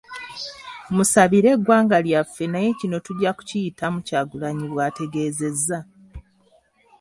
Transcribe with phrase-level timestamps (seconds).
[0.95, 5.77] "Musabire eggwanga lyaffe naye kino tujja kukiyitamu.” Kyagulanyi bw'ategeezezza.